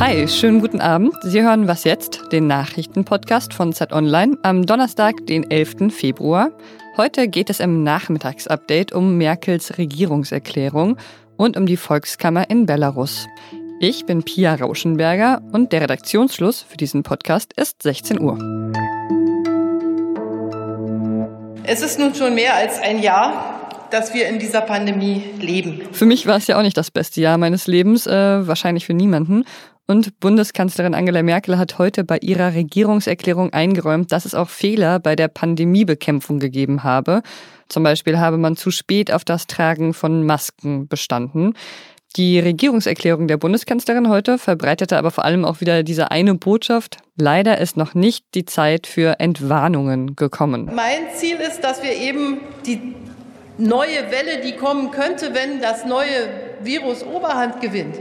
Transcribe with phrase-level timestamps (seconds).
[0.00, 1.12] Hi, schönen guten Abend.
[1.22, 5.92] Sie hören Was jetzt, den Nachrichtenpodcast von Z Online am Donnerstag, den 11.
[5.92, 6.50] Februar.
[6.96, 10.96] Heute geht es im Nachmittagsupdate um Merkels Regierungserklärung
[11.36, 13.26] und um die Volkskammer in Belarus.
[13.80, 18.38] Ich bin Pia Rauschenberger und der Redaktionsschluss für diesen Podcast ist 16 Uhr.
[21.64, 25.82] Es ist nun schon mehr als ein Jahr, dass wir in dieser Pandemie leben.
[25.92, 28.94] Für mich war es ja auch nicht das beste Jahr meines Lebens, äh, wahrscheinlich für
[28.94, 29.44] niemanden.
[29.86, 35.14] Und Bundeskanzlerin Angela Merkel hat heute bei ihrer Regierungserklärung eingeräumt, dass es auch Fehler bei
[35.14, 37.22] der Pandemiebekämpfung gegeben habe.
[37.68, 41.54] Zum Beispiel habe man zu spät auf das Tragen von Masken bestanden.
[42.16, 46.98] Die Regierungserklärung der Bundeskanzlerin heute verbreitete aber vor allem auch wieder diese eine Botschaft.
[47.16, 50.70] Leider ist noch nicht die Zeit für Entwarnungen gekommen.
[50.72, 52.94] Mein Ziel ist, dass wir eben die
[53.58, 56.28] neue Welle, die kommen könnte, wenn das neue
[56.60, 57.96] Virus Oberhand gewinnt,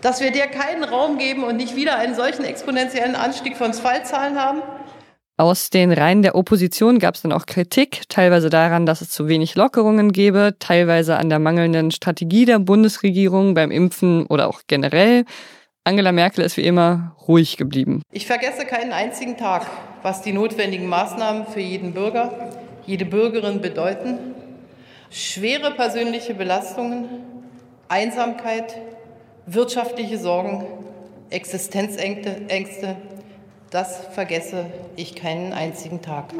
[0.00, 4.40] dass wir der keinen Raum geben und nicht wieder einen solchen exponentiellen Anstieg von Fallzahlen
[4.40, 4.62] haben.
[5.36, 9.26] Aus den Reihen der Opposition gab es dann auch Kritik, teilweise daran, dass es zu
[9.26, 15.24] wenig Lockerungen gäbe, teilweise an der mangelnden Strategie der Bundesregierung beim Impfen oder auch generell.
[15.82, 18.02] Angela Merkel ist wie immer ruhig geblieben.
[18.12, 19.66] Ich vergesse keinen einzigen Tag,
[20.02, 22.52] was die notwendigen Maßnahmen für jeden Bürger,
[22.86, 24.18] jede Bürgerin bedeuten.
[25.10, 27.06] Schwere persönliche Belastungen,
[27.88, 28.76] Einsamkeit,
[29.46, 30.66] wirtschaftliche Sorgen,
[31.30, 32.96] Existenzängste,
[33.70, 34.66] das vergesse
[34.96, 36.32] ich keinen einzigen Tag.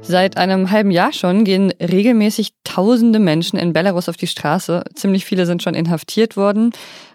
[0.00, 4.84] Seit einem halben Jahr schon gehen regelmäßig tausende Menschen in Belarus auf die Straße.
[4.94, 6.70] Ziemlich viele sind schon inhaftiert worden.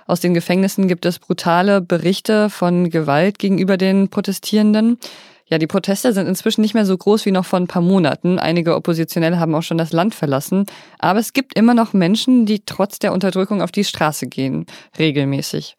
[0.05, 4.97] Aus den Gefängnissen gibt es brutale Berichte von Gewalt gegenüber den Protestierenden.
[5.45, 8.39] Ja, die Proteste sind inzwischen nicht mehr so groß wie noch vor ein paar Monaten.
[8.39, 10.65] Einige Oppositionelle haben auch schon das Land verlassen.
[10.99, 14.65] Aber es gibt immer noch Menschen, die trotz der Unterdrückung auf die Straße gehen,
[14.97, 15.75] regelmäßig.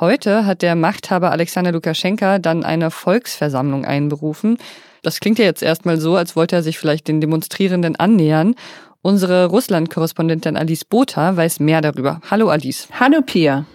[0.00, 4.56] Heute hat der Machthaber Alexander Lukaschenka dann eine Volksversammlung einberufen.
[5.02, 8.54] Das klingt ja jetzt erstmal so, als wollte er sich vielleicht den Demonstrierenden annähern.
[9.02, 12.20] Unsere Russland-Korrespondentin Alice Botha weiß mehr darüber.
[12.30, 12.88] Hallo Alice.
[12.98, 13.66] Hallo Pia.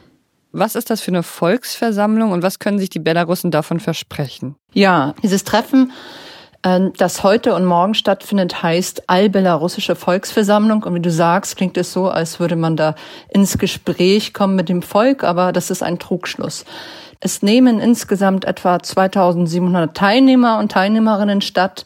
[0.57, 4.56] Was ist das für eine Volksversammlung und was können sich die Belarussen davon versprechen?
[4.73, 5.91] Ja, dieses Treffen
[6.63, 10.84] ähm, das heute und morgen stattfindet, heißt Allbelarussische Volksversammlung.
[10.84, 12.96] Und wie du sagst, klingt es so, als würde man da
[13.29, 16.66] ins Gespräch kommen mit dem Volk, aber das ist ein Trugschluss.
[17.19, 21.85] Es nehmen insgesamt etwa 2700 Teilnehmer und Teilnehmerinnen statt.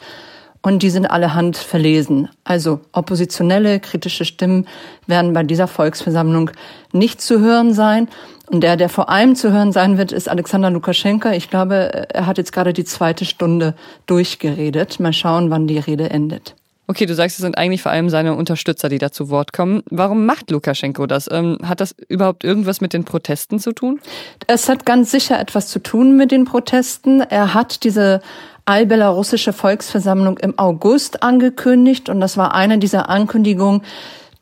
[0.63, 2.29] Und die sind alle handverlesen.
[2.43, 4.67] Also oppositionelle, kritische Stimmen
[5.07, 6.51] werden bei dieser Volksversammlung
[6.91, 8.07] nicht zu hören sein.
[8.51, 11.31] Und der, der vor allem zu hören sein wird, ist Alexander Lukaschenka.
[11.33, 14.99] Ich glaube, er hat jetzt gerade die zweite Stunde durchgeredet.
[14.99, 16.55] Mal schauen, wann die Rede endet.
[16.91, 19.81] Okay, du sagst, es sind eigentlich vor allem seine Unterstützer, die da zu Wort kommen.
[19.89, 21.29] Warum macht Lukaschenko das?
[21.31, 24.01] Ähm, hat das überhaupt irgendwas mit den Protesten zu tun?
[24.47, 27.21] Es hat ganz sicher etwas zu tun mit den Protesten.
[27.21, 28.19] Er hat diese
[28.65, 33.81] allbelarussische Volksversammlung im August angekündigt und das war eine dieser Ankündigungen,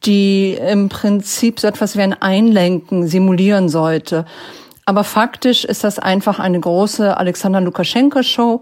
[0.05, 4.25] die im Prinzip so etwas wie ein Einlenken simulieren sollte.
[4.85, 8.61] Aber faktisch ist das einfach eine große Alexander Lukaschenko-Show.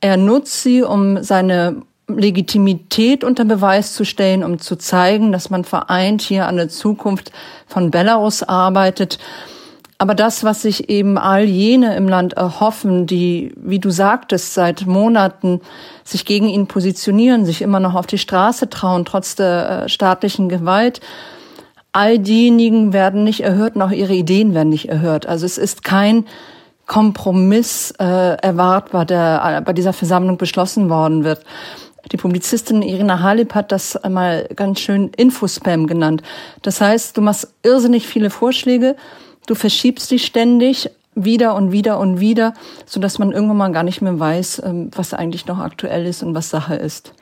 [0.00, 5.64] Er nutzt sie, um seine Legitimität unter Beweis zu stellen, um zu zeigen, dass man
[5.64, 7.32] vereint hier an der Zukunft
[7.66, 9.18] von Belarus arbeitet.
[9.98, 14.86] Aber das, was sich eben all jene im Land erhoffen, die, wie du sagtest, seit
[14.86, 15.62] Monaten
[16.04, 20.50] sich gegen ihn positionieren, sich immer noch auf die Straße trauen, trotz der äh, staatlichen
[20.50, 21.00] Gewalt,
[21.92, 25.24] all diejenigen werden nicht erhört auch ihre Ideen werden nicht erhört.
[25.26, 26.26] Also es ist kein
[26.84, 31.42] Kompromiss äh, erwartbar, der äh, bei dieser Versammlung beschlossen worden wird.
[32.12, 36.22] Die Publizistin Irina Halib hat das einmal ganz schön Infospam genannt.
[36.60, 38.94] Das heißt, du machst irrsinnig viele Vorschläge,
[39.46, 43.82] Du verschiebst dich ständig wieder und wieder und wieder, so dass man irgendwann mal gar
[43.82, 47.14] nicht mehr weiß, ähm, was eigentlich noch aktuell ist und was Sache ist.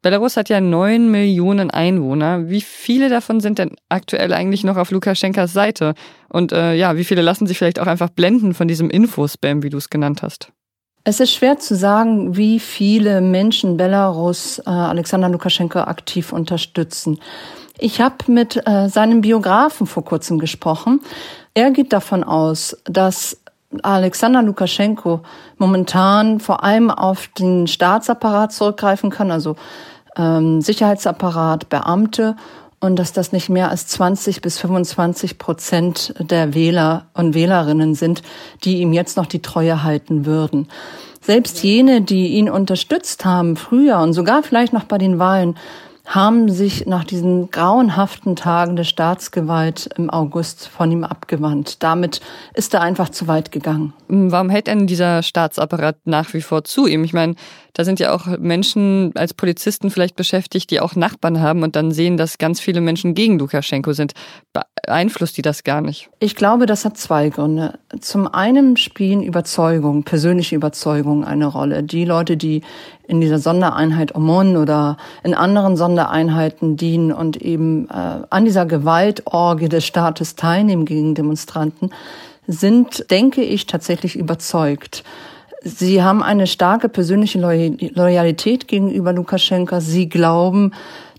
[0.00, 2.50] Belarus hat ja neun Millionen Einwohner.
[2.50, 5.94] Wie viele davon sind denn aktuell eigentlich noch auf Lukaschenkas Seite?
[6.28, 9.70] Und äh, ja, wie viele lassen sich vielleicht auch einfach blenden von diesem Infospam, wie
[9.70, 10.52] du es genannt hast?
[11.04, 17.20] Es ist schwer zu sagen, wie viele Menschen Belarus äh, Alexander Lukaschenko aktiv unterstützen.
[17.78, 21.00] Ich habe mit äh, seinem Biografen vor kurzem gesprochen
[21.54, 23.40] er geht davon aus, dass
[23.82, 25.20] Alexander Lukaschenko
[25.56, 29.56] momentan vor allem auf den Staatsapparat zurückgreifen kann, also
[30.16, 32.36] ähm, Sicherheitsapparat, Beamte
[32.84, 38.22] und dass das nicht mehr als 20 bis 25 Prozent der Wähler und Wählerinnen sind,
[38.62, 40.68] die ihm jetzt noch die Treue halten würden.
[41.20, 45.56] Selbst jene, die ihn unterstützt haben früher und sogar vielleicht noch bei den Wahlen,
[46.04, 51.82] haben sich nach diesen grauenhaften Tagen der Staatsgewalt im August von ihm abgewandt.
[51.82, 52.20] Damit
[52.52, 53.94] ist er einfach zu weit gegangen.
[54.08, 57.04] Warum hält denn dieser Staatsapparat nach wie vor zu ihm?
[57.04, 57.36] Ich meine,
[57.72, 61.90] da sind ja auch Menschen als Polizisten vielleicht beschäftigt, die auch Nachbarn haben und dann
[61.90, 64.12] sehen, dass ganz viele Menschen gegen Lukaschenko sind.
[64.52, 66.10] Beeinflusst die das gar nicht?
[66.20, 67.78] Ich glaube, das hat zwei Gründe.
[68.00, 71.82] Zum einen spielen Überzeugung, persönliche Überzeugung eine Rolle.
[71.82, 72.62] Die Leute, die
[73.06, 79.68] in dieser Sondereinheit Omon oder in anderen Sondereinheiten dienen und eben äh, an dieser Gewaltorgie
[79.68, 81.90] des Staates teilnehmen gegen Demonstranten,
[82.46, 85.04] sind, denke ich, tatsächlich überzeugt.
[85.62, 89.80] Sie haben eine starke persönliche Loyalität gegenüber Lukaschenka.
[89.80, 90.72] Sie glauben,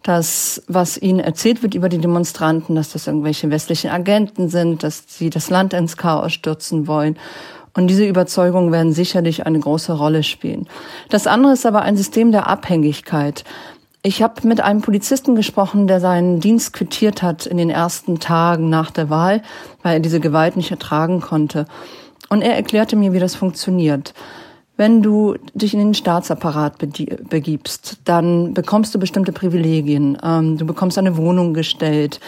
[0.03, 5.03] dass was ihnen erzählt wird über die Demonstranten, dass das irgendwelche westlichen Agenten sind, dass
[5.07, 7.17] sie das Land ins Chaos stürzen wollen.
[7.75, 10.67] Und diese Überzeugungen werden sicherlich eine große Rolle spielen.
[11.09, 13.43] Das andere ist aber ein System der Abhängigkeit.
[14.01, 18.69] Ich habe mit einem Polizisten gesprochen, der seinen Dienst quittiert hat in den ersten Tagen
[18.69, 19.41] nach der Wahl,
[19.83, 21.65] weil er diese Gewalt nicht ertragen konnte.
[22.29, 24.13] Und er erklärte mir, wie das funktioniert.
[24.77, 26.77] Wenn du dich in den Staatsapparat
[27.29, 30.17] begibst, dann bekommst du bestimmte Privilegien.
[30.21, 32.19] Ähm, du bekommst eine Wohnung gestellt.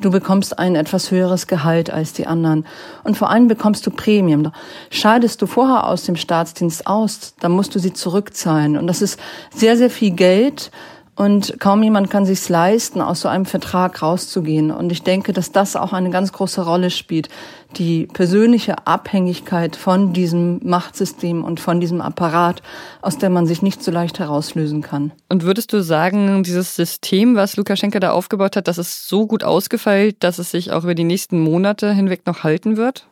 [0.00, 2.66] Du bekommst ein etwas höheres Gehalt als die anderen.
[3.04, 4.50] Und vor allem bekommst du Prämien.
[4.90, 8.76] Scheidest du vorher aus dem Staatsdienst aus, dann musst du sie zurückzahlen.
[8.76, 9.20] Und das ist
[9.54, 10.72] sehr, sehr viel Geld.
[11.16, 14.72] Und kaum jemand kann sich's leisten, aus so einem Vertrag rauszugehen.
[14.72, 17.28] Und ich denke, dass das auch eine ganz große Rolle spielt.
[17.76, 22.62] Die persönliche Abhängigkeit von diesem Machtsystem und von diesem Apparat,
[23.00, 25.12] aus dem man sich nicht so leicht herauslösen kann.
[25.28, 29.44] Und würdest du sagen, dieses System, was Lukaschenka da aufgebaut hat, das ist so gut
[29.44, 33.06] ausgefeilt, dass es sich auch über die nächsten Monate hinweg noch halten wird?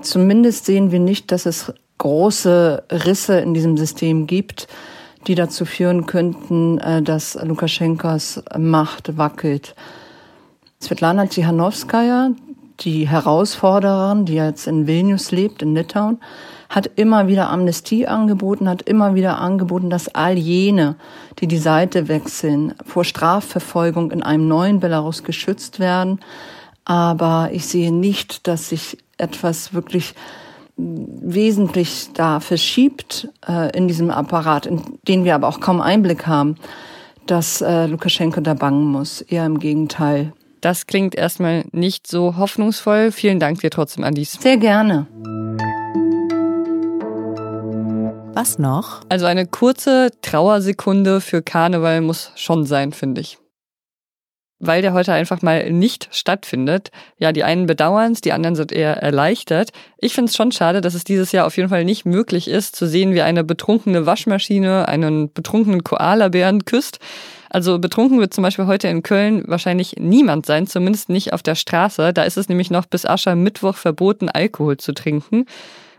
[0.00, 4.68] Zumindest sehen wir nicht, dass es große Risse in diesem System gibt
[5.26, 9.74] die dazu führen könnten, äh, dass Lukaschenkas Macht wackelt.
[10.80, 12.30] Svetlana Tichanowskaja,
[12.80, 16.18] die Herausforderin, die jetzt in Vilnius lebt, in Litauen,
[16.68, 20.96] hat immer wieder Amnestie angeboten, hat immer wieder angeboten, dass all jene,
[21.38, 26.20] die die Seite wechseln, vor Strafverfolgung in einem neuen Belarus geschützt werden.
[26.84, 30.14] Aber ich sehe nicht, dass sich etwas wirklich
[30.76, 36.56] wesentlich da verschiebt äh, in diesem Apparat, in den wir aber auch kaum Einblick haben,
[37.26, 39.22] dass äh, Lukaschenko da bangen muss.
[39.22, 40.32] Eher im Gegenteil.
[40.60, 43.12] Das klingt erstmal nicht so hoffnungsvoll.
[43.12, 44.38] Vielen Dank dir trotzdem, Alice.
[44.40, 45.06] Sehr gerne.
[48.34, 49.00] Was noch?
[49.08, 53.38] Also eine kurze Trauersekunde für Karneval muss schon sein, finde ich
[54.58, 56.90] weil der heute einfach mal nicht stattfindet.
[57.18, 59.70] Ja, die einen bedauern es, die anderen sind eher erleichtert.
[59.98, 62.74] Ich finde es schon schade, dass es dieses Jahr auf jeden Fall nicht möglich ist,
[62.76, 66.98] zu sehen, wie eine betrunkene Waschmaschine einen betrunkenen Koalabären küsst.
[67.50, 71.54] Also betrunken wird zum Beispiel heute in Köln wahrscheinlich niemand sein, zumindest nicht auf der
[71.54, 72.12] Straße.
[72.12, 75.46] Da ist es nämlich noch bis Aschermittwoch verboten, Alkohol zu trinken.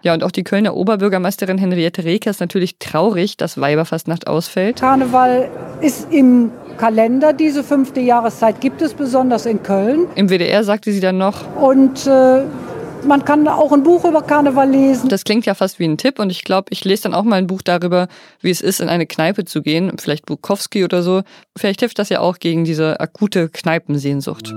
[0.04, 4.80] Ja, und auch die Kölner Oberbürgermeisterin Henriette Reker ist natürlich traurig, dass Weiberfastnacht ausfällt.
[4.80, 5.50] Karneval
[5.82, 7.34] ist im Kalender.
[7.34, 10.08] Diese fünfte Jahreszeit gibt es besonders in Köln.
[10.16, 11.56] Im WDR sagte sie dann noch.
[11.56, 12.44] Und äh,
[13.06, 15.10] man kann auch ein Buch über Karneval lesen.
[15.10, 17.38] Das klingt ja fast wie ein Tipp und ich glaube, ich lese dann auch mal
[17.38, 18.08] ein Buch darüber,
[18.42, 21.22] wie es ist, in eine Kneipe zu gehen, vielleicht Bukowski oder so.
[21.58, 24.54] Vielleicht hilft das ja auch gegen diese akute Kneipensehnsucht.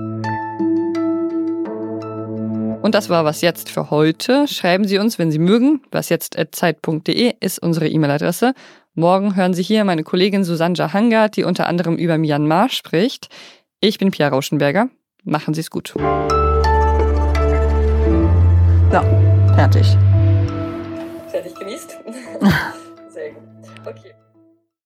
[2.83, 4.49] Und das war was jetzt für heute.
[4.49, 5.83] Schreiben Sie uns, wenn Sie mögen.
[5.91, 8.55] wasjetzt.zeit.de ist unsere E-Mail-Adresse.
[8.95, 13.29] Morgen hören Sie hier meine Kollegin Susanne Hangard, die unter anderem über Myanmar spricht.
[13.81, 14.89] Ich bin Pia Rauschenberger.
[15.25, 15.89] Machen Sie es gut.
[15.89, 16.01] So,
[19.55, 19.87] fertig.
[21.31, 21.99] Fertig genießt.